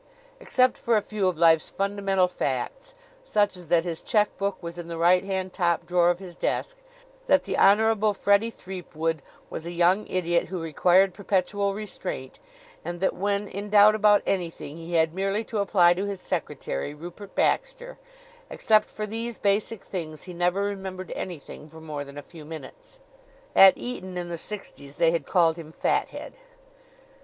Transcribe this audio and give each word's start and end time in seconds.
Except 0.39 0.79
for 0.79 0.97
a 0.97 1.01
few 1.03 1.27
of 1.27 1.37
life's 1.37 1.69
fundamental 1.69 2.27
facts, 2.27 2.95
such 3.23 3.55
as 3.55 3.67
that 3.67 3.83
his 3.83 4.01
check 4.01 4.35
book 4.39 4.57
was 4.59 4.79
in 4.79 4.87
the 4.87 4.97
right 4.97 5.23
hand 5.23 5.53
top 5.53 5.85
drawer 5.85 6.09
of 6.09 6.17
his 6.17 6.35
desk; 6.35 6.77
that 7.27 7.43
the 7.43 7.55
Honorable 7.55 8.11
Freddie 8.15 8.49
Threepwood 8.49 9.21
was 9.51 9.67
a 9.67 9.71
young 9.71 10.07
idiot 10.07 10.47
who 10.47 10.59
required 10.59 11.13
perpetual 11.13 11.75
restraint; 11.75 12.39
and 12.83 12.99
that 12.99 13.13
when 13.13 13.47
in 13.47 13.69
doubt 13.69 13.93
about 13.93 14.23
anything 14.25 14.75
he 14.77 14.93
had 14.93 15.13
merely 15.13 15.43
to 15.43 15.59
apply 15.59 15.93
to 15.93 16.05
his 16.07 16.19
secretary, 16.19 16.95
Rupert 16.95 17.35
Baxter 17.35 17.99
except 18.49 18.89
for 18.89 19.05
these 19.05 19.37
basic 19.37 19.81
things, 19.81 20.23
he 20.23 20.33
never 20.33 20.63
remembered 20.63 21.13
anything 21.15 21.67
for 21.69 21.79
more 21.79 22.03
than 22.03 22.17
a 22.17 22.23
few 22.23 22.43
minutes. 22.43 22.99
At 23.55 23.77
Eton, 23.77 24.17
in 24.17 24.29
the 24.29 24.37
sixties, 24.39 24.97
they 24.97 25.11
had 25.11 25.27
called 25.27 25.57
him 25.57 25.71
Fathead. 25.71 26.33